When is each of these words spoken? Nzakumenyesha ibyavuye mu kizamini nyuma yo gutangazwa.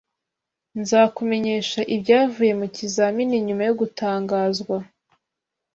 Nzakumenyesha 0.79 1.79
ibyavuye 1.95 2.53
mu 2.59 2.67
kizamini 2.75 3.35
nyuma 3.45 3.63
yo 3.67 3.73
gutangazwa. 3.81 4.77